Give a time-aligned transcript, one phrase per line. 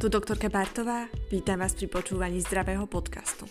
[0.00, 3.44] Tu doktorka Bartová, vítam vás pri počúvaní zdravého podcastu.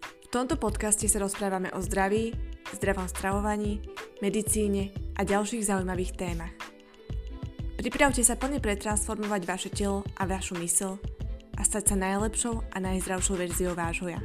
[0.00, 2.32] V tomto podcaste sa rozprávame o zdraví,
[2.72, 3.84] zdravom stravovaní,
[4.24, 6.56] medicíne a ďalších zaujímavých témach.
[7.76, 10.96] Pripravte sa plne pretransformovať vaše telo a vašu mysl
[11.60, 14.24] a stať sa najlepšou a najzdravšou verziou vášho ja.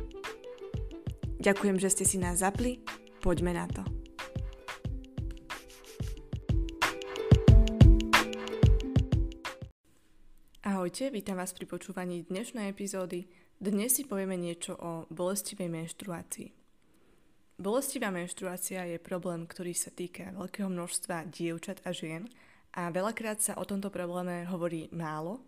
[1.44, 2.80] Ďakujem, že ste si nás zapli,
[3.20, 3.84] poďme na to.
[10.90, 13.30] Ahojte, vítam vás pri počúvaní dnešnej epizódy.
[13.62, 16.50] Dnes si povieme niečo o bolestivej menštruácii.
[17.62, 22.26] Bolestivá menštruácia je problém, ktorý sa týka veľkého množstva dievčat a žien
[22.74, 25.46] a veľakrát sa o tomto probléme hovorí málo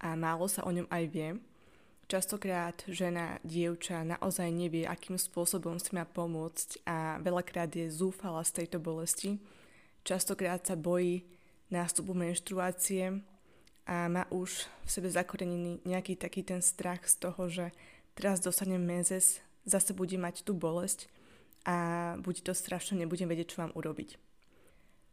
[0.00, 1.36] a málo sa o ňom aj vie.
[2.08, 8.64] Častokrát žena, dievča naozaj nevie, akým spôsobom si má pomôcť a veľakrát je zúfala z
[8.64, 9.36] tejto bolesti.
[10.00, 11.28] Častokrát sa bojí
[11.68, 13.36] nástupu menštruácie
[13.88, 17.72] a má už v sebe zakorenený nejaký taký ten strach z toho, že
[18.12, 21.08] teraz dostanem mezes, zase bude mať tú bolesť
[21.64, 21.76] a
[22.20, 24.20] bude to strašne, nebudem vedieť, čo mám urobiť.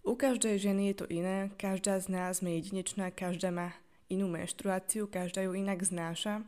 [0.05, 3.73] U každej ženy je to iné, každá z nás je jedinečná, každá má
[4.11, 6.45] inú menštruáciu, každá ju inak znáša.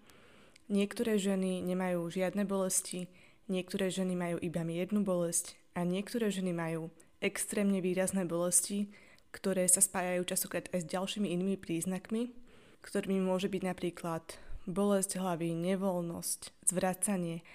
[0.70, 3.08] Niektoré ženy nemajú žiadne bolesti,
[3.48, 6.92] niektoré ženy majú iba jednu bolesť a niektoré ženy majú
[7.24, 8.92] extrémne výrazné bolesti,
[9.38, 12.34] ktoré sa spájajú častokrát aj s ďalšími inými príznakmi,
[12.82, 14.26] ktorými môže byť napríklad
[14.66, 17.46] bolesť hlavy, nevoľnosť, zvracanie,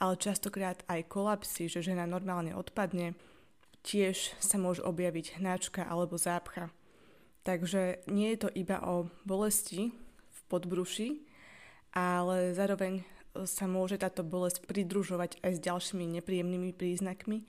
[0.00, 3.12] ale častokrát aj kolapsy, že žena normálne odpadne,
[3.84, 6.72] tiež sa môže objaviť hnáčka alebo zápcha.
[7.44, 9.92] Takže nie je to iba o bolesti
[10.32, 11.20] v podbruši,
[11.92, 13.04] ale zároveň
[13.44, 17.44] sa môže táto bolesť pridružovať aj s ďalšími nepríjemnými príznakmi,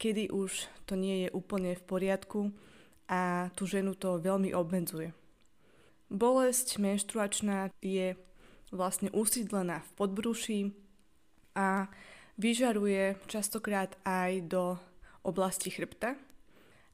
[0.00, 2.40] kedy už to nie je úplne v poriadku
[3.06, 5.14] a tú ženu to veľmi obmedzuje.
[6.06, 8.14] Bolesť menštruačná je
[8.70, 10.60] vlastne usídlená v podbruší
[11.54, 11.90] a
[12.38, 14.78] vyžaruje častokrát aj do
[15.26, 16.14] oblasti chrbta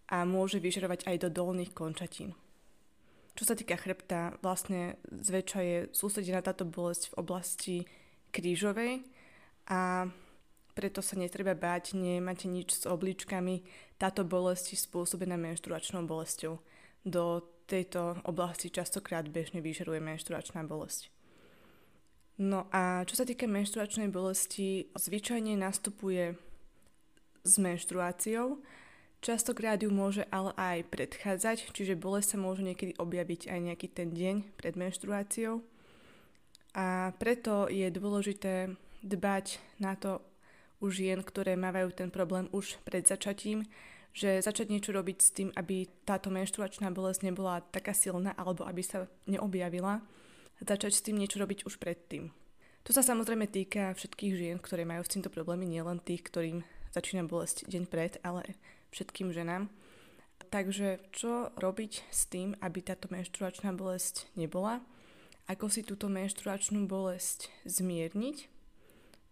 [0.09, 2.37] a môže vyžarovať aj do dolných končatín.
[3.33, 7.77] Čo sa týka chrbta, vlastne zväčša je sústredená táto bolesť v oblasti
[8.29, 9.01] krížovej
[9.73, 10.09] a
[10.73, 13.65] preto sa netreba báť, nemáte nič s obličkami.
[14.01, 16.59] Táto bolesť je spôsobená menštruačnou bolesťou.
[17.05, 21.13] Do tejto oblasti častokrát bežne vyžaruje menštruačná bolesť.
[22.41, 26.35] No a čo sa týka menštruačnej bolesti, zvyčajne nastupuje
[27.45, 28.59] s menštruáciou.
[29.23, 34.11] Častokrát ju môže ale aj predchádzať, čiže bolesť sa môže niekedy objaviť aj nejaký ten
[34.11, 35.63] deň pred menštruáciou.
[36.75, 40.25] A preto je dôležité dbať na to,
[40.83, 43.63] u žien, ktoré mávajú ten problém už pred začatím,
[44.13, 48.85] že začať niečo robiť s tým, aby táto menštruačná bolesť nebola taká silná alebo aby
[48.85, 50.05] sa neobjavila,
[50.61, 52.29] začať s tým niečo robiť už predtým.
[52.83, 57.25] To sa samozrejme týka všetkých žien, ktoré majú s týmto problémy, nielen tých, ktorým začína
[57.25, 58.59] bolesť deň pred, ale
[58.93, 59.73] všetkým ženám.
[60.53, 64.85] Takže čo robiť s tým, aby táto menštruačná bolesť nebola?
[65.49, 68.52] Ako si túto menštruačnú bolesť zmierniť?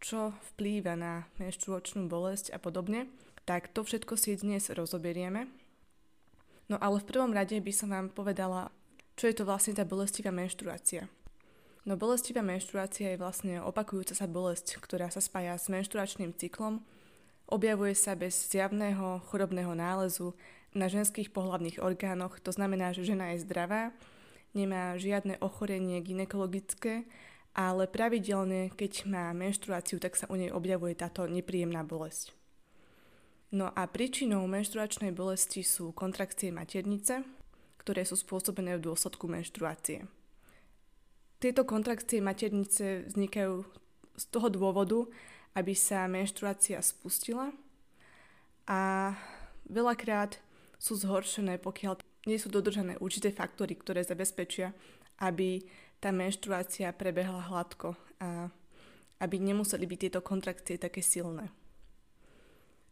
[0.00, 3.06] Čo vplýva na menštruačnú bolesť a podobne,
[3.44, 5.47] tak to všetko si dnes rozoberieme.
[6.72, 8.72] No ale v prvom rade by som vám povedala,
[9.21, 11.06] čo je to vlastne tá bolestivá menštruácia.
[11.84, 16.81] No bolestivá menštruácia je vlastne opakujúca sa bolesť, ktorá sa spája s menštruačným cyklom,
[17.49, 20.33] objavuje sa bez zjavného chorobného nálezu
[20.72, 23.91] na ženských pohlavných orgánoch, to znamená, že žena je zdravá,
[24.55, 27.05] nemá žiadne ochorenie ginekologické
[27.55, 32.33] ale pravidelne, keď má menštruáciu, tak sa u nej objavuje táto nepríjemná bolesť.
[33.50, 37.27] No a príčinou menštruačnej bolesti sú kontrakcie maternice,
[37.83, 40.06] ktoré sú spôsobené v dôsledku menštruácie.
[41.43, 43.66] Tieto kontrakcie maternice vznikajú
[44.15, 45.09] z toho dôvodu,
[45.59, 47.50] aby sa menštruácia spustila
[48.71, 49.10] a
[49.66, 50.39] veľakrát
[50.78, 51.99] sú zhoršené, pokiaľ
[52.31, 54.71] nie sú dodržané určité faktory, ktoré zabezpečia,
[55.19, 55.65] aby
[56.00, 58.48] tá menštruácia prebehla hladko a
[59.20, 61.52] aby nemuseli byť tieto kontrakcie také silné.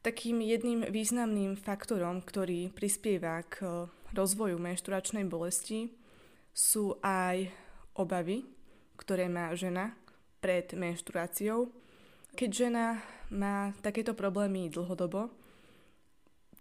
[0.05, 5.90] Takým jedným významným faktorom, ktorý prispieva k rozvoju menštruačnej bolesti,
[6.52, 7.49] sú aj
[7.96, 8.44] obavy,
[9.00, 9.96] ktoré má žena
[10.38, 11.72] pred menštruáciou.
[12.37, 13.02] Keď žena
[13.32, 15.32] má takéto problémy dlhodobo,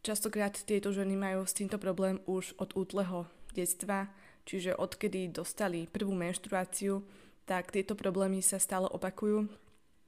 [0.01, 4.09] častokrát tieto ženy majú s týmto problém už od útleho detstva,
[4.47, 7.03] čiže odkedy dostali prvú menštruáciu,
[7.43, 9.51] tak tieto problémy sa stále opakujú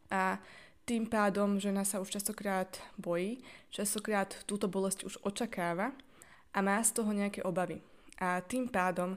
[0.07, 0.39] a
[0.87, 5.93] tým pádom žena sa už častokrát bojí, častokrát túto bolesť už očakáva
[6.49, 7.85] a má z toho nejaké obavy.
[8.17, 9.13] A tým pádom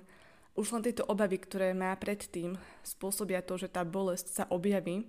[0.53, 5.09] už len tieto obavy, ktoré má predtým, spôsobia to, že tá bolesť sa objaví.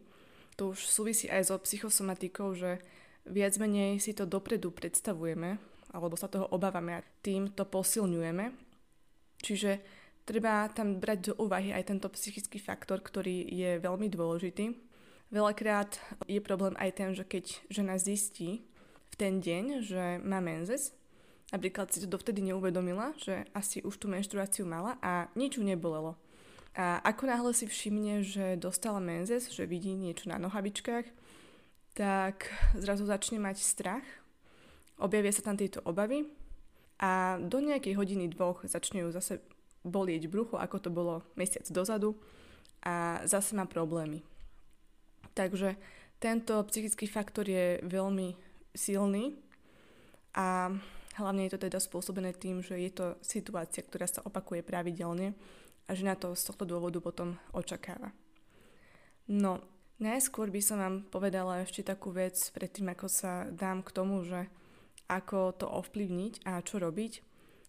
[0.55, 2.79] To už súvisí aj so psychosomatikou, že
[3.27, 5.59] viac menej si to dopredu predstavujeme,
[5.91, 8.55] alebo sa toho obávame a tým to posilňujeme.
[9.43, 9.83] Čiže
[10.23, 14.75] treba tam brať do úvahy aj tento psychický faktor, ktorý je veľmi dôležitý.
[15.33, 15.97] Veľakrát
[16.29, 18.63] je problém aj ten, že keď žena zistí
[19.09, 20.93] v ten deň, že má menzes,
[21.53, 26.17] Napríklad si to dovtedy neuvedomila, že asi už tú menštruáciu mala a nič ju nebolelo.
[26.73, 31.05] A ako náhle si všimne, že dostala menzes, že vidí niečo na nohavičkách,
[31.93, 34.01] tak zrazu začne mať strach,
[34.97, 36.25] objavia sa tam tieto obavy
[36.97, 39.37] a do nejakej hodiny dvoch začne ju zase
[39.83, 42.15] bolieť brucho, ako to bolo mesiac dozadu
[42.83, 44.23] a zase má problémy.
[45.35, 45.75] Takže
[46.19, 48.35] tento psychický faktor je veľmi
[48.75, 49.35] silný
[50.33, 50.71] a
[51.13, 55.37] Hlavne je to teda spôsobené tým, že je to situácia, ktorá sa opakuje pravidelne
[55.85, 58.09] a že na to z tohto dôvodu potom očakáva.
[59.29, 59.61] No,
[60.01, 64.49] najskôr by som vám povedala ešte takú vec predtým, ako sa dám k tomu, že
[65.05, 67.21] ako to ovplyvniť a čo robiť.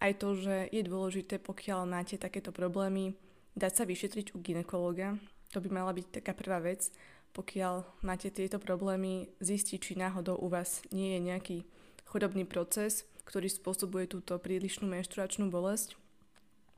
[0.05, 3.17] Aj to, že je dôležité, pokiaľ máte takéto problémy,
[3.57, 5.17] dať sa vyšetriť u ginekologa.
[5.57, 6.93] To by mala byť taká prvá vec.
[7.33, 11.59] Pokiaľ máte tieto problémy, zistiť, či náhodou u vás nie je nejaký
[12.05, 15.97] chorobný proces, ktorý spôsobuje túto prílišnú menštruačnú bolesť.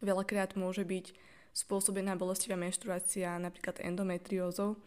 [0.06, 1.10] Veľakrát môže byť
[1.50, 4.78] spôsobená bolestivá menštruácia napríklad endometriózou,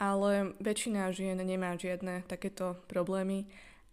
[0.00, 3.44] ale väčšina žien nemá žiadne takéto problémy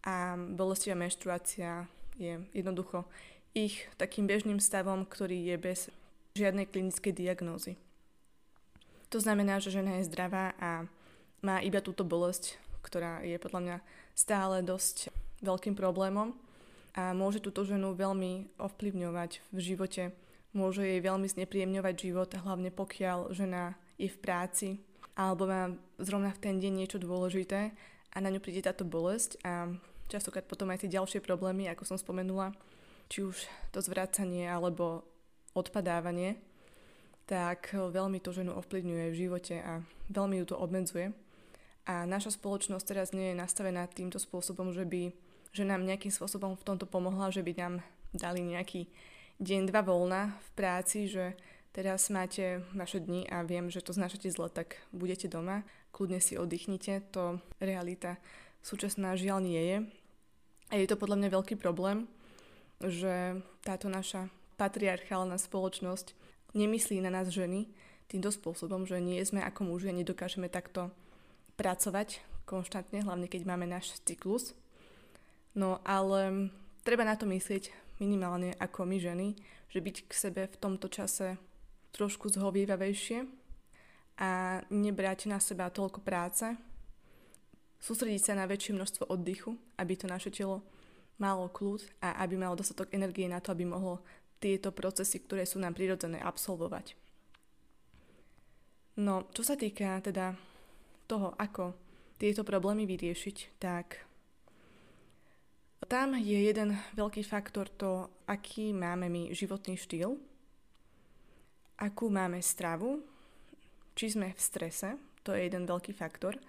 [0.08, 3.06] a bolestivá menštruácia je jednoducho
[3.54, 5.80] ich takým bežným stavom, ktorý je bez
[6.34, 7.78] žiadnej klinickej diagnózy.
[9.14, 10.90] To znamená, že žena je zdravá a
[11.46, 13.78] má iba túto bolesť, ktorá je podľa mňa
[14.18, 15.14] stále dosť
[15.46, 16.34] veľkým problémom
[16.98, 20.04] a môže túto ženu veľmi ovplyvňovať v živote.
[20.54, 24.70] Môže jej veľmi znepríjemňovať život, hlavne pokiaľ žena je v práci
[25.14, 25.70] alebo má
[26.02, 27.70] zrovna v ten deň niečo dôležité
[28.14, 29.70] a na ňu príde táto bolesť a
[30.14, 32.54] častokrát potom aj tie ďalšie problémy, ako som spomenula,
[33.10, 35.02] či už to zvracanie alebo
[35.58, 36.38] odpadávanie,
[37.26, 39.82] tak veľmi to ženu ovplyvňuje v živote a
[40.14, 41.10] veľmi ju to obmedzuje.
[41.90, 45.12] A naša spoločnosť teraz nie je nastavená týmto spôsobom, že by
[45.54, 47.74] že nám nejakým spôsobom v tomto pomohla, že by nám
[48.10, 48.90] dali nejaký
[49.38, 51.38] deň, dva voľna v práci, že
[51.70, 55.62] teraz máte vaše dni a viem, že to znášate zle, tak budete doma,
[55.94, 58.18] kľudne si oddychnite, to realita
[58.66, 59.78] súčasná žiaľ nie je.
[60.74, 62.10] A je to podľa mňa veľký problém,
[62.82, 66.18] že táto naša patriarchálna spoločnosť
[66.58, 67.70] nemyslí na nás ženy
[68.10, 70.90] týmto spôsobom, že nie sme ako muži a nedokážeme takto
[71.62, 74.58] pracovať konštantne, hlavne keď máme náš cyklus.
[75.54, 76.50] No ale
[76.82, 77.70] treba na to myslieť
[78.02, 79.38] minimálne ako my ženy,
[79.70, 81.38] že byť k sebe v tomto čase
[81.94, 83.30] trošku zhovievavejšie
[84.18, 86.50] a nebrať na seba toľko práce,
[87.84, 90.64] sústrediť sa na väčšie množstvo oddychu, aby to naše telo
[91.20, 94.00] malo kľud a aby malo dostatok energie na to, aby mohlo
[94.40, 96.96] tieto procesy, ktoré sú nám prirodzené, absolvovať.
[99.04, 100.32] No, čo sa týka teda
[101.12, 101.76] toho, ako
[102.16, 104.00] tieto problémy vyriešiť, tak
[105.92, 110.16] tam je jeden veľký faktor to, aký máme my životný štýl,
[111.80, 113.04] akú máme stravu,
[113.94, 116.40] či sme v strese, to je jeden veľký faktor.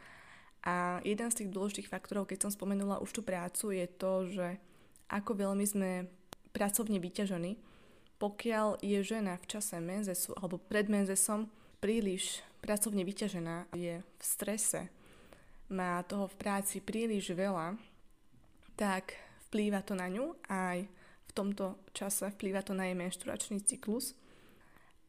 [0.64, 4.48] A jeden z tých dôležitých faktorov, keď som spomenula už tú prácu, je to, že
[5.12, 6.08] ako veľmi sme
[6.56, 7.60] pracovne vyťažení.
[8.16, 11.52] Pokiaľ je žena v čase menzesu alebo pred menzesom
[11.84, 14.88] príliš pracovne vyťažená, je v strese,
[15.68, 17.76] má toho v práci príliš veľa,
[18.72, 20.88] tak vplýva to na ňu aj
[21.28, 24.16] v tomto čase vplýva to na jej menštruačný cyklus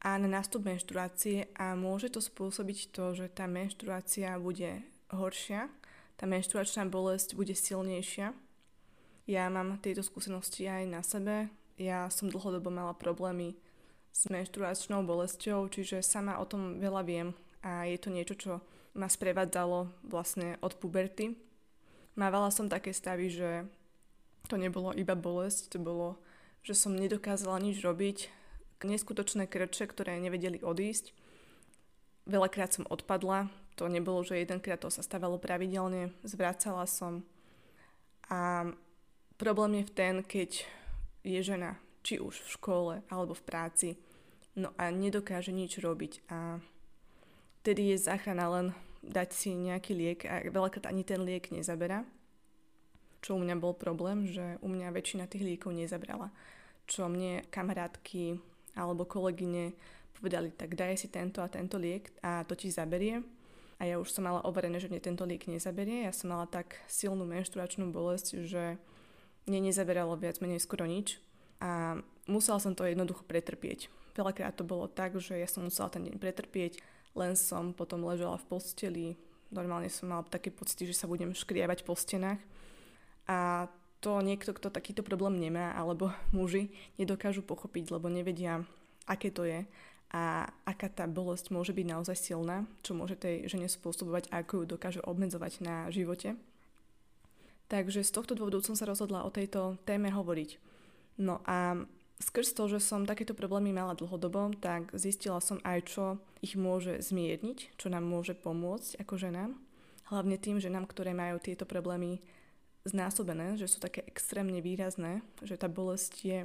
[0.04, 5.68] a na nástup menštruácie a môže to spôsobiť to, že tá menštruácia bude horšia,
[6.16, 8.32] tá menštruačná bolesť bude silnejšia.
[9.26, 11.50] Ja mám tieto skúsenosti aj na sebe.
[11.76, 13.58] Ja som dlhodobo mala problémy
[14.16, 17.28] s menštruačnou bolesťou, čiže sama o tom veľa viem
[17.60, 18.52] a je to niečo, čo
[18.96, 21.36] ma sprevádzalo vlastne od puberty.
[22.16, 23.68] Mávala som také stavy, že
[24.48, 26.16] to nebolo iba bolesť, to bolo,
[26.64, 28.32] že som nedokázala nič robiť,
[28.80, 31.12] neskutočné krče, ktoré nevedeli odísť.
[32.24, 37.22] Veľakrát som odpadla, to nebolo, že jedenkrát to sa stávalo pravidelne, zvracala som.
[38.32, 38.72] A
[39.36, 40.50] problém je v ten, keď
[41.22, 43.88] je žena, či už v škole alebo v práci,
[44.56, 46.58] no a nedokáže nič robiť a
[47.60, 48.66] tedy je záchrana len
[49.04, 52.06] dať si nejaký liek a veľakrát ani ten liek nezaberá
[53.26, 56.30] čo u mňa bol problém, že u mňa väčšina tých liekov nezabrala.
[56.86, 58.38] Čo mne kamarátky
[58.78, 59.74] alebo kolegyne
[60.14, 63.18] povedali, tak daj si tento a tento liek a to ti zaberie.
[63.76, 66.08] A ja už som mala overené, že mne tento liek nezaberie.
[66.08, 68.80] Ja som mala tak silnú menštruačnú bolesť, že
[69.44, 71.20] mne nezaberalo viac menej skoro nič.
[71.60, 73.92] A musela som to jednoducho pretrpieť.
[74.16, 76.80] Veľakrát to bolo tak, že ja som musela ten deň pretrpieť,
[77.12, 79.06] len som potom ležela v posteli.
[79.52, 82.40] Normálne som mala také pocity, že sa budem škriavať po stenách.
[83.28, 83.68] A
[84.00, 88.64] to niekto, kto takýto problém nemá, alebo muži, nedokážu pochopiť, lebo nevedia,
[89.04, 89.68] aké to je
[90.14, 94.62] a aká tá bolesť môže byť naozaj silná, čo môže tej žene spôsobovať a ako
[94.62, 96.38] ju dokáže obmedzovať na živote.
[97.66, 100.62] Takže z tohto dôvodu som sa rozhodla o tejto téme hovoriť.
[101.18, 101.82] No a
[102.22, 106.04] skrz to, že som takéto problémy mala dlhodobo, tak zistila som aj, čo
[106.38, 109.50] ich môže zmierniť, čo nám môže pomôcť ako ženám.
[110.06, 112.22] Hlavne tým ženám, ktoré majú tieto problémy
[112.86, 116.38] znásobené, že sú také extrémne výrazné, že tá bolesť je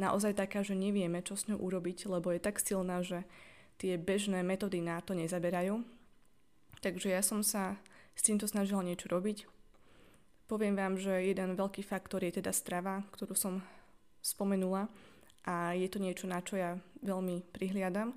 [0.00, 3.28] naozaj taká, že nevieme, čo s ňou urobiť, lebo je tak silná, že
[3.76, 5.84] tie bežné metódy na to nezaberajú.
[6.80, 7.76] Takže ja som sa
[8.16, 9.44] s týmto snažila niečo robiť.
[10.48, 13.60] Poviem vám, že jeden veľký faktor je teda strava, ktorú som
[14.24, 14.88] spomenula
[15.46, 18.16] a je to niečo, na čo ja veľmi prihliadam.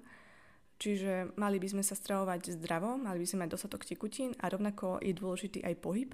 [0.81, 4.99] Čiže mali by sme sa stravovať zdravo, mali by sme mať dostatok tekutín a rovnako
[4.99, 6.09] je dôležitý aj pohyb.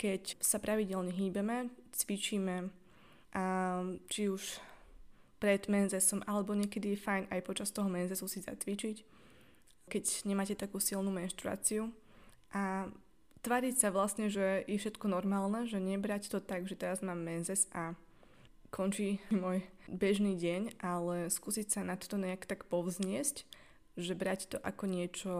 [0.00, 2.72] Keď sa pravidelne hýbeme, cvičíme,
[3.32, 3.44] a
[4.12, 4.60] či už
[5.42, 9.02] pred menzesom, alebo niekedy je fajn aj počas toho menzesu si zacvičiť,
[9.90, 11.90] keď nemáte takú silnú menštruáciu.
[12.54, 12.86] A
[13.42, 17.66] tvariť sa vlastne, že je všetko normálne, že nebrať to tak, že teraz mám menzes
[17.74, 17.98] a
[18.70, 23.42] končí môj bežný deň, ale skúsiť sa na to nejak tak povzniesť,
[23.98, 25.32] že brať to ako niečo,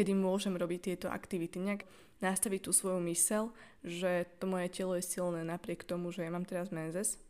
[0.00, 1.60] kedy môžem robiť tieto aktivity.
[1.60, 1.84] Nejak
[2.24, 3.52] nastaviť tú svoju mysel,
[3.84, 7.20] že to moje telo je silné napriek tomu, že ja mám teraz menzes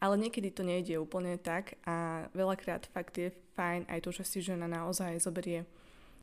[0.00, 4.38] ale niekedy to nejde úplne tak a veľakrát fakt je fajn aj to, že si
[4.40, 5.68] žena naozaj zoberie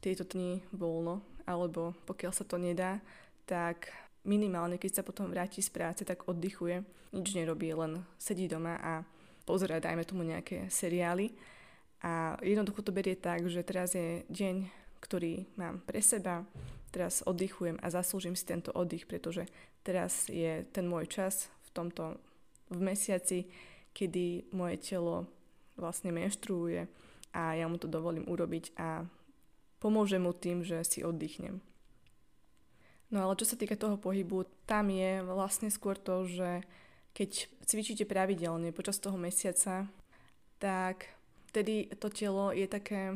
[0.02, 2.98] tieto dni voľno, alebo pokiaľ sa to nedá,
[3.46, 3.94] tak
[4.26, 6.82] minimálne, keď sa potom vráti z práce, tak oddychuje,
[7.14, 8.94] nič nerobí, len sedí doma a
[9.48, 11.32] pozerá, dajme tomu nejaké seriály.
[12.04, 14.70] A jednoducho to berie tak, že teraz je deň,
[15.02, 16.46] ktorý mám pre seba,
[16.92, 19.46] teraz oddychujem a zaslúžim si tento oddych, pretože
[19.82, 22.20] teraz je ten môj čas v tomto
[22.70, 23.48] v mesiaci,
[23.96, 25.26] kedy moje telo
[25.78, 26.90] vlastne menštruuje
[27.34, 29.06] a ja mu to dovolím urobiť a
[29.78, 31.62] pomôže mu tým, že si oddychnem.
[33.08, 36.66] No ale čo sa týka toho pohybu, tam je vlastne skôr to, že
[37.16, 39.88] keď cvičíte pravidelne počas toho mesiaca,
[40.60, 41.08] tak
[41.50, 43.16] vtedy to telo je také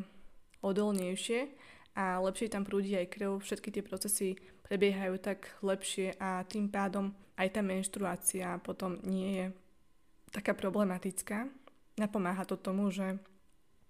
[0.63, 1.51] odolnejšie
[1.97, 4.29] a lepšie tam prúdi aj krv, všetky tie procesy
[4.71, 9.45] prebiehajú tak lepšie a tým pádom aj tá menštruácia potom nie je
[10.31, 11.51] taká problematická.
[11.99, 13.19] Napomáha to tomu, že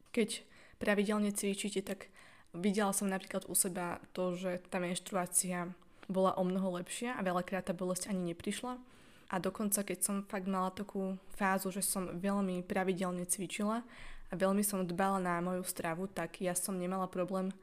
[0.09, 0.41] keď
[0.81, 2.09] pravidelne cvičíte, tak
[2.57, 5.69] videla som napríklad u seba to, že tá menštruácia
[6.09, 8.81] bola o mnoho lepšia a veľakrát tá bolesť ani neprišla.
[9.29, 13.85] A dokonca, keď som fakt mala takú fázu, že som veľmi pravidelne cvičila
[14.27, 17.53] a veľmi som dbala na moju stravu, tak ja som nemala problém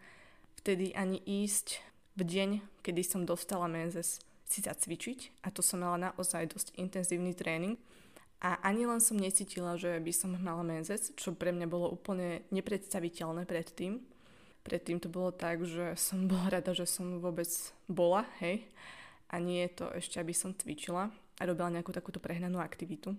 [0.63, 1.83] vtedy ani ísť
[2.19, 2.51] v deň,
[2.83, 7.79] kedy som dostala menzes, si zacvičiť a to som mala naozaj dosť intenzívny tréning.
[8.43, 12.43] A ani len som necítila, že by som mala menzes, čo pre mňa bolo úplne
[12.55, 14.03] nepredstaviteľné predtým.
[14.63, 17.51] Predtým to bolo tak, že som bola rada, že som vôbec
[17.87, 18.67] bola, hej.
[19.31, 23.15] A nie je to ešte, aby som cvičila a robila nejakú takúto prehnanú aktivitu.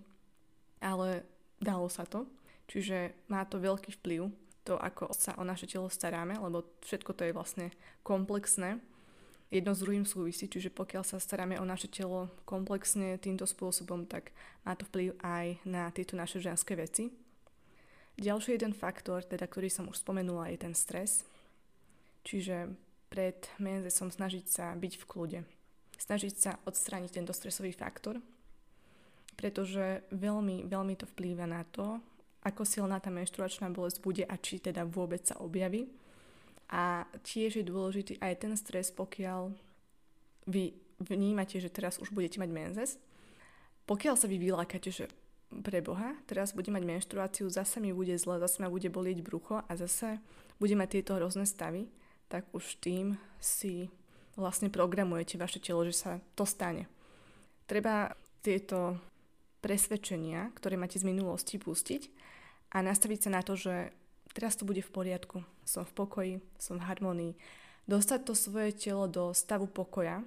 [0.80, 1.24] Ale
[1.60, 2.24] dalo sa to.
[2.72, 4.32] Čiže má to veľký vplyv
[4.64, 7.66] to, ako sa o naše telo staráme, lebo všetko to je vlastne
[8.06, 8.80] komplexné.
[9.50, 14.30] Jedno s druhým súvisí, čiže pokiaľ sa staráme o naše telo komplexne týmto spôsobom, tak
[14.62, 17.10] má to vplyv aj na tieto naše ženské veci.
[18.14, 21.26] Ďalší jeden faktor, teda, ktorý som už spomenula, je ten stres.
[22.22, 22.70] Čiže
[23.10, 25.40] pred menzesom snažiť sa byť v kľude.
[25.98, 28.22] Snažiť sa odstrániť tento stresový faktor,
[29.34, 31.98] pretože veľmi, veľmi to vplýva na to,
[32.46, 35.90] ako silná tá menštruačná bolesť bude a či teda vôbec sa objaví.
[36.70, 39.50] A tiež je dôležitý aj ten stres, pokiaľ
[40.46, 42.90] vy vnímate, že teraz už budete mať menzes.
[43.90, 45.10] Pokiaľ sa vy vylákate, že
[45.50, 49.66] pre Boha, teraz budem mať menštruáciu, zase mi bude zle, zase ma bude bolieť brucho
[49.66, 50.22] a zase
[50.62, 51.90] bude mať tieto hrozné stavy,
[52.30, 53.90] tak už tým si
[54.38, 56.86] vlastne programujete vaše telo, že sa to stane.
[57.66, 58.14] Treba
[58.46, 58.94] tieto
[59.58, 62.06] presvedčenia, ktoré máte z minulosti, pustiť
[62.70, 63.90] a nastaviť sa na to, že
[64.34, 67.32] teraz to bude v poriadku, som v pokoji, som v harmonii.
[67.86, 70.22] Dostať to svoje telo do stavu pokoja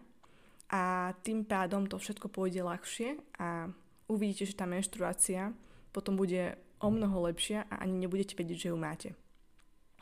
[0.67, 3.69] a tým pádom to všetko pôjde ľahšie a
[4.09, 5.53] uvidíte, že tá menštruácia
[5.93, 9.09] potom bude o mnoho lepšia a ani nebudete vedieť, že ju máte.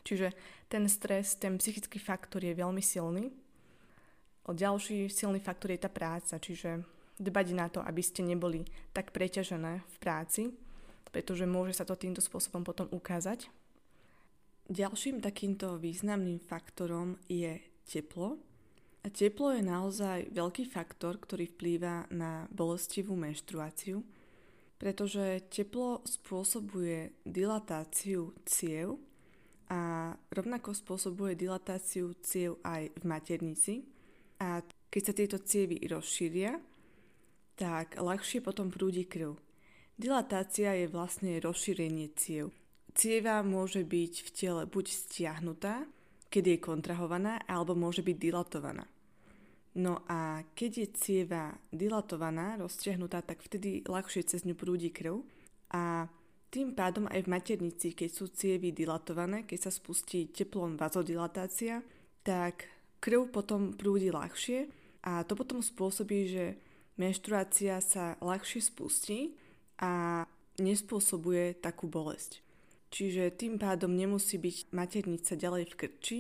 [0.02, 0.34] Čiže
[0.66, 3.30] ten stres, ten psychický faktor je veľmi silný.
[4.50, 6.82] O ďalší silný faktor je tá práca, čiže
[7.22, 10.50] dbať na to, aby ste neboli tak preťažené v práci,
[11.14, 13.46] pretože môže sa to týmto spôsobom potom ukázať.
[14.72, 18.40] Ďalším takýmto významným faktorom je teplo.
[19.04, 24.00] A teplo je naozaj veľký faktor, ktorý vplýva na bolestivú menštruáciu,
[24.80, 28.96] pretože teplo spôsobuje dilatáciu ciev
[29.68, 33.84] a rovnako spôsobuje dilatáciu ciev aj v maternici.
[34.40, 36.56] A keď sa tieto cievy rozšíria,
[37.60, 39.36] tak ľahšie potom prúdi krv.
[40.00, 42.61] Dilatácia je vlastne rozšírenie ciev.
[42.92, 45.88] Cieva môže byť v tele buď stiahnutá,
[46.32, 48.88] keď je kontrahovaná, alebo môže byť dilatovaná.
[49.72, 55.24] No a keď je cieva dilatovaná, rozťahnutá, tak vtedy ľahšie cez ňu prúdi krv
[55.72, 56.12] a
[56.52, 61.80] tým pádom aj v maternici, keď sú cievy dilatované, keď sa spustí teplom vazodilatácia,
[62.28, 62.68] tak
[63.00, 64.68] krv potom prúdi ľahšie
[65.08, 66.46] a to potom spôsobí, že
[67.00, 69.40] menštruácia sa ľahšie spustí
[69.80, 70.28] a
[70.60, 72.44] nespôsobuje takú bolesť.
[72.92, 76.20] Čiže tým pádom nemusí byť maternica ďalej v krči,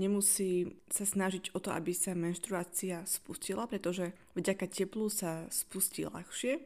[0.00, 6.64] nemusí sa snažiť o to, aby sa menštruácia spustila, pretože vďaka teplu sa spustí ľahšie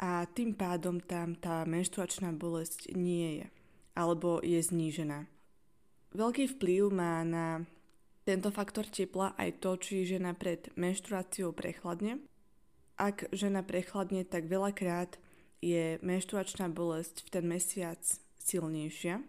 [0.00, 3.46] a tým pádom tam tá menštruačná bolesť nie je
[3.98, 5.26] alebo je znížená.
[6.14, 7.66] Veľký vplyv má na
[8.22, 12.22] tento faktor tepla aj to, či žena pred menštruáciou prechladne.
[12.94, 15.18] Ak žena prechladne, tak veľakrát
[15.58, 17.98] je menštruačná bolesť v ten mesiac
[18.48, 19.20] silnejšia.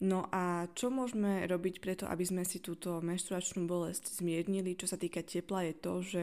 [0.00, 4.96] No a čo môžeme robiť preto, aby sme si túto menštruačnú bolesť zmiernili, čo sa
[4.96, 6.22] týka tepla, je to, že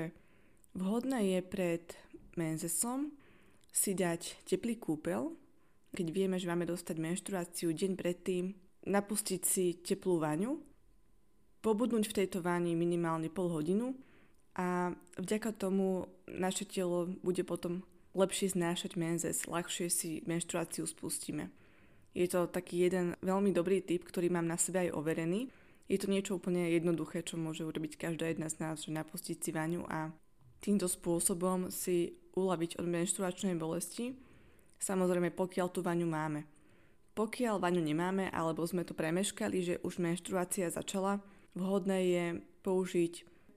[0.74, 1.86] vhodné je pred
[2.34, 3.13] menzesom
[3.70, 5.38] si dať teplý kúpel,
[5.94, 8.58] keď vieme, že máme dostať menštruáciu deň predtým,
[8.89, 10.58] napustiť si teplú vaňu,
[11.61, 13.94] pobudnúť v tejto vani minimálne pol hodinu
[14.57, 14.90] a
[15.22, 17.85] vďaka tomu naše telo bude potom
[18.18, 21.53] lepšie znášať menzes, ľahšie si menštruáciu spustíme.
[22.15, 25.51] Je to taký jeden veľmi dobrý tip, ktorý mám na sebe aj overený.
[25.87, 29.51] Je to niečo úplne jednoduché, čo môže urobiť každá jedna z nás, že napustiť si
[29.55, 30.11] vaňu a
[30.59, 34.13] týmto spôsobom si uľaviť od menštruačnej bolesti.
[34.77, 36.43] Samozrejme, pokiaľ tú vaňu máme.
[37.17, 41.17] Pokiaľ vaňu nemáme, alebo sme to premeškali, že už menštruácia začala,
[41.57, 42.25] vhodné je
[42.61, 43.13] použiť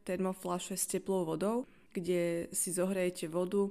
[0.08, 3.68] termoflaše s teplou vodou, kde si zohrejete vodu,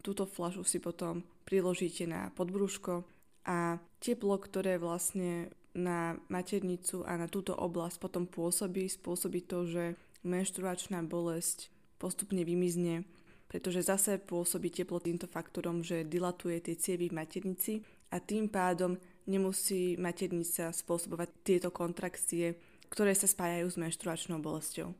[0.00, 3.15] túto flašu si potom priložíte na podbrúško
[3.46, 9.84] a teplo, ktoré vlastne na maternicu a na túto oblasť potom pôsobí, spôsobí to, že
[10.26, 11.70] menštruačná bolesť
[12.02, 13.06] postupne vymizne,
[13.46, 17.72] pretože zase pôsobí teplo týmto faktorom, že dilatuje tie cievy v maternici
[18.10, 18.98] a tým pádom
[19.30, 22.58] nemusí maternica spôsobovať tieto kontrakcie,
[22.90, 24.90] ktoré sa spájajú s menštruačnou bolesťou.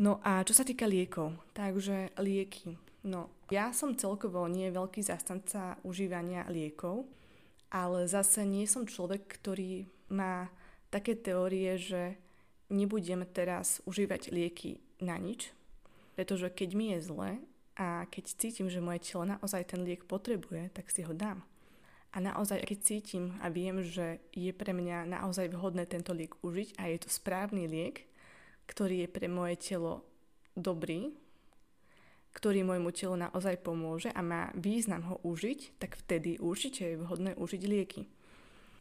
[0.00, 2.89] No a čo sa týka liekov, takže lieky.
[3.00, 7.08] No, ja som celkovo nie veľký zastanca užívania liekov,
[7.72, 10.52] ale zase nie som človek, ktorý má
[10.92, 12.18] také teórie, že
[12.68, 15.54] nebudem teraz užívať lieky na nič,
[16.12, 17.30] pretože keď mi je zle
[17.80, 21.40] a keď cítim, že moje telo naozaj ten liek potrebuje, tak si ho dám.
[22.10, 26.74] A naozaj, keď cítim a viem, že je pre mňa naozaj vhodné tento liek užiť
[26.76, 28.10] a je to správny liek,
[28.66, 30.02] ktorý je pre moje telo
[30.58, 31.14] dobrý,
[32.30, 37.34] ktorý môjmu telu naozaj pomôže a má význam ho užiť, tak vtedy určite je vhodné
[37.34, 38.06] užiť lieky.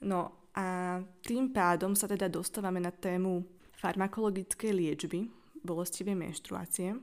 [0.05, 3.43] No a tým pádom sa teda dostávame na tému
[3.79, 5.31] farmakologickej liečby
[5.63, 6.95] bolestivej menštruácie.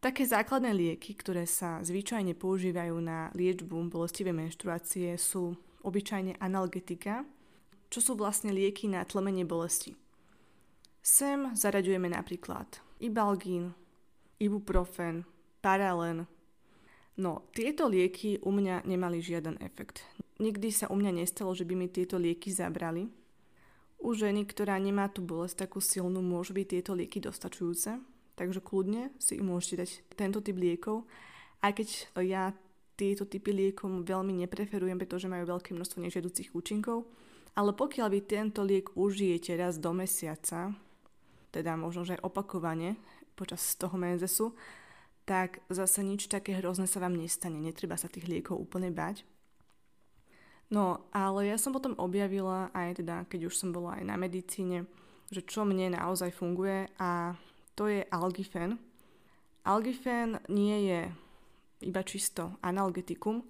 [0.00, 7.26] Také základné lieky, ktoré sa zvyčajne používajú na liečbu bolestivej menštruácie sú obyčajne analgetika,
[7.90, 9.94] čo sú vlastne lieky na tlmenie bolesti.
[11.02, 12.66] Sem zaraďujeme napríklad
[12.98, 13.74] ibalgín,
[14.38, 15.24] ibuprofen,
[15.64, 16.26] paralen.
[17.16, 20.04] No, tieto lieky u mňa nemali žiaden efekt.
[20.36, 23.08] Nikdy sa u mňa nestalo, že by mi tieto lieky zabrali.
[23.96, 27.96] U ženy, ktorá nemá tú bolesť takú silnú, môžu byť tieto lieky dostačujúce,
[28.36, 31.08] takže kľudne si môžete dať tento typ liekov,
[31.64, 31.88] aj keď
[32.20, 32.52] ja
[33.00, 37.08] tieto typy liekov veľmi nepreferujem, pretože majú veľké množstvo nežiaducich účinkov,
[37.56, 40.76] ale pokiaľ vy tento liek užijete raz do mesiaca,
[41.48, 43.00] teda možno, že opakovane,
[43.36, 44.56] počas toho menzesu,
[45.28, 47.60] tak zase nič také hrozné sa vám nestane.
[47.60, 49.22] Netreba sa tých liekov úplne bať.
[50.72, 54.88] No, ale ja som potom objavila aj teda, keď už som bola aj na medicíne,
[55.30, 57.36] že čo mne naozaj funguje a
[57.78, 58.80] to je algifen.
[59.62, 61.00] Algifen nie je
[61.86, 63.46] iba čisto analgetikum,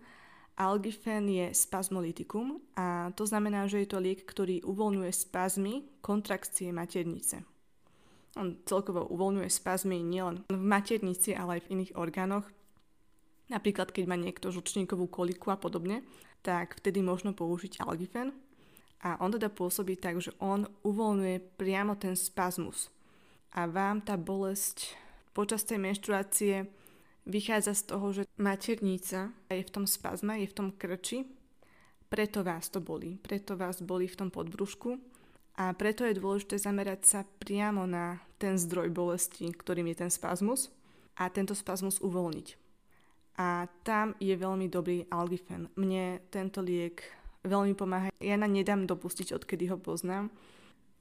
[0.57, 7.45] Algifen je spazmolitikum a to znamená, že je to liek, ktorý uvoľňuje spazmy, kontrakcie maternice.
[8.37, 12.45] On celkovo uvoľňuje spazmy nielen v maternici, ale aj v iných orgánoch.
[13.49, 16.05] Napríklad, keď má niekto žlčníkovú koliku a podobne,
[16.45, 18.37] tak vtedy možno použiť algifen.
[19.01, 22.93] A on teda pôsobí tak, že on uvoľňuje priamo ten spazmus.
[23.57, 24.93] A vám tá bolesť
[25.33, 26.69] počas tej menštruácie
[27.25, 31.27] vychádza z toho, že maternica je v tom spazme, je v tom krči,
[32.07, 35.16] preto vás to boli, preto vás boli v tom podbrušku
[35.57, 40.69] a preto je dôležité zamerať sa priamo na ten zdroj bolesti, ktorým je ten spazmus
[41.17, 42.49] a tento spazmus uvoľniť.
[43.41, 45.73] A tam je veľmi dobrý algifen.
[45.77, 47.05] Mne tento liek
[47.45, 48.13] veľmi pomáha.
[48.21, 50.29] Ja na nedám dopustiť, odkedy ho poznám.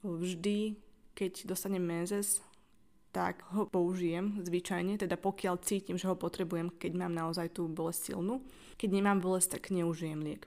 [0.00, 0.76] Vždy,
[1.12, 2.40] keď dostanem menzes,
[3.12, 8.12] tak ho použijem zvyčajne, teda pokiaľ cítim, že ho potrebujem, keď mám naozaj tú bolesť
[8.12, 8.44] silnú.
[8.76, 10.44] Keď nemám bolesť, tak neužijem liek.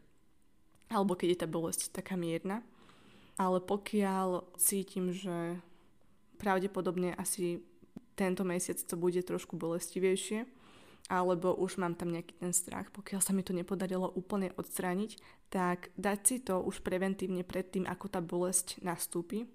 [0.93, 2.61] Alebo keď je tá bolesť taká mierna.
[3.39, 5.63] Ale pokiaľ cítim, že
[6.35, 7.63] pravdepodobne asi
[8.19, 10.43] tento mesiac to bude trošku bolestivejšie,
[11.07, 15.15] alebo už mám tam nejaký ten strach, pokiaľ sa mi to nepodarilo úplne odstrániť,
[15.47, 19.47] tak dať si to už preventívne pred tým, ako tá bolesť nastúpi,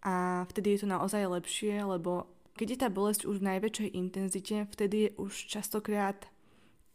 [0.00, 2.24] a vtedy je to naozaj lepšie, lebo
[2.56, 6.24] keď je tá bolesť už v najväčšej intenzite, vtedy je už častokrát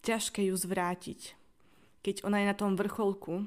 [0.01, 1.37] ťažké ju zvrátiť.
[2.01, 3.45] Keď ona je na tom vrcholku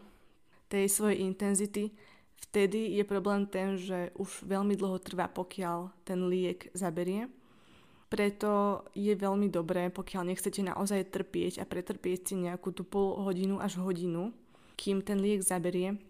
[0.71, 1.95] tej svojej intenzity,
[2.39, 7.27] vtedy je problém ten, že už veľmi dlho trvá, pokiaľ ten liek zaberie.
[8.09, 13.61] Preto je veľmi dobré, pokiaľ nechcete naozaj trpieť a pretrpieť si nejakú tú pol hodinu
[13.61, 14.33] až hodinu,
[14.81, 16.01] kým ten liek zaberie,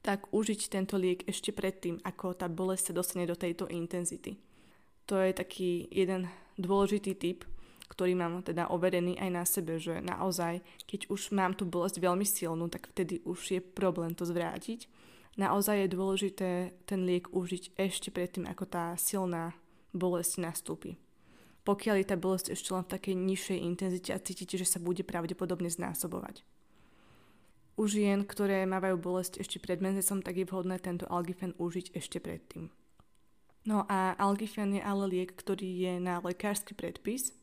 [0.00, 4.38] tak užiť tento liek ešte predtým, ako tá bolesť sa dostane do tejto intenzity.
[5.10, 7.42] To je taký jeden dôležitý tip,
[7.90, 12.22] ktorý mám teda overený aj na sebe, že naozaj, keď už mám tú bolesť veľmi
[12.22, 14.86] silnú, tak vtedy už je problém to zvrátiť.
[15.38, 16.50] Naozaj je dôležité
[16.88, 19.54] ten liek užiť ešte predtým, ako tá silná
[19.94, 20.98] bolesť nastúpi.
[21.62, 25.04] Pokiaľ je tá bolesť ešte len v takej nižšej intenzite a cítite, že sa bude
[25.06, 26.42] pravdepodobne znásobovať.
[27.78, 32.18] U žien, ktoré mávajú bolesť ešte pred menzesom, tak je vhodné tento algifen užiť ešte
[32.20, 32.68] predtým.
[33.68, 37.36] No a algifen je ale liek, ktorý je na lekársky predpis,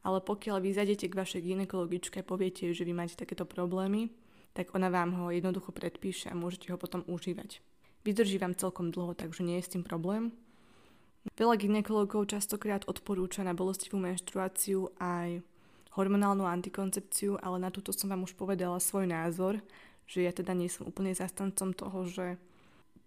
[0.00, 4.12] ale pokiaľ vy zajdete k vašej ginekologičke a poviete, že vy máte takéto problémy,
[4.56, 7.60] tak ona vám ho jednoducho predpíše a môžete ho potom užívať.
[8.08, 10.32] Vydrží vám celkom dlho, takže nie je s tým problém.
[11.36, 15.44] Veľa ginekologov častokrát odporúča na bolestivú menštruáciu aj
[15.92, 19.60] hormonálnu antikoncepciu, ale na túto som vám už povedala svoj názor,
[20.08, 22.40] že ja teda nie som úplne zastancom toho, že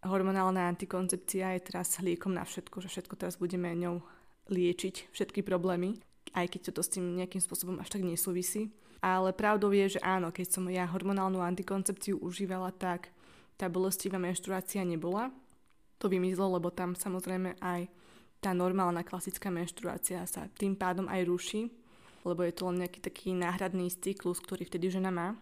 [0.04, 4.04] hormonálna antikoncepcia je teraz liekom na všetko, že všetko teraz budeme ňou
[4.52, 5.96] liečiť, všetky problémy,
[6.36, 8.70] aj keď to s tým nejakým spôsobom až tak nesúvisí.
[9.00, 13.12] Ale pravdou je, že áno, keď som ja hormonálnu antikoncepciu užívala, tak
[13.56, 15.32] tá bolestivá menštruácia nebola.
[16.04, 17.88] To vymizlo, lebo tam samozrejme aj
[18.40, 21.62] tá normálna klasická menštruácia sa tým pádom aj ruší
[22.28, 25.36] lebo je to len nejaký taký náhradný cyklus, ktorý vtedy žena má.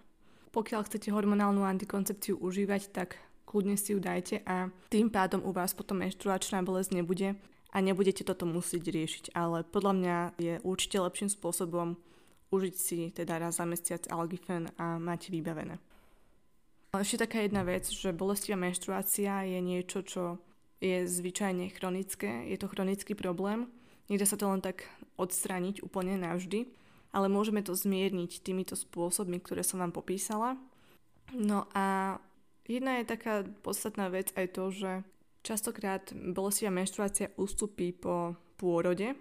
[0.53, 5.73] Pokiaľ chcete hormonálnu antikoncepciu užívať, tak kľudne si ju dajte a tým pádom u vás
[5.73, 7.37] potom menštruačná bolesť nebude
[7.71, 9.25] a nebudete toto musieť riešiť.
[9.37, 11.99] Ale podľa mňa je určite lepším spôsobom
[12.51, 15.79] užiť si teda raz za mesiac algifen a máte vybavené.
[16.95, 20.41] Ešte taká jedna vec, že bolestivá menštruácia je niečo, čo
[20.81, 23.69] je zvyčajne chronické, je to chronický problém
[24.07, 24.87] Nedá sa to len tak
[25.19, 26.63] odstrániť úplne navždy,
[27.11, 30.55] ale môžeme to zmierniť týmito spôsobmi, ktoré som vám popísala.
[31.35, 32.15] No a
[32.63, 34.91] jedna je taká podstatná vec aj to, že
[35.43, 39.11] častokrát bolestivá menštruácia ustupí po pôrode.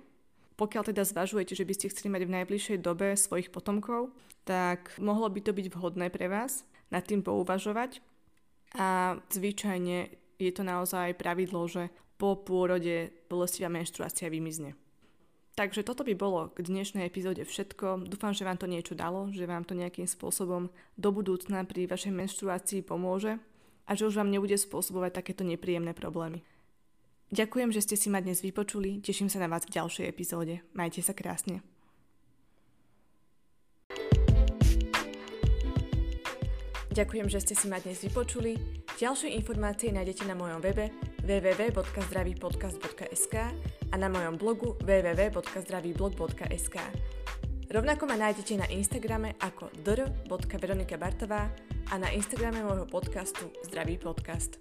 [0.57, 4.13] Pokiaľ teda zvažujete, že by ste chceli mať v najbližšej dobe svojich potomkov,
[4.49, 8.01] tak mohlo by to byť vhodné pre vás nad tým pouvažovať.
[8.77, 10.09] A zvyčajne
[10.41, 14.73] je to naozaj pravidlo, že po pôrode bolestivá menštruácia vymizne.
[15.57, 18.05] Takže toto by bolo k dnešnej epizóde všetko.
[18.05, 20.69] Dúfam, že vám to niečo dalo, že vám to nejakým spôsobom
[21.01, 23.41] do budúcna pri vašej menštruácii pomôže
[23.89, 26.45] a že už vám nebude spôsobovať takéto nepríjemné problémy.
[27.35, 30.63] Ďakujem, že ste si ma dnes vypočuli, teším sa na vás v ďalšej epizóde.
[30.79, 31.67] Majte sa krásne.
[36.97, 38.57] Ďakujem, že ste si ma dnes vypočuli.
[38.97, 40.89] Ďalšie informácie nájdete na mojom webe
[41.29, 43.35] www.zdravýpodcast.sk
[43.93, 46.77] a na mojom blogu www.zdravýblog.sk.
[47.69, 51.53] Rovnako ma nájdete na Instagrame ako dr.veronikabartová
[51.93, 54.57] a na Instagrame môjho podcastu Zdravý podcast.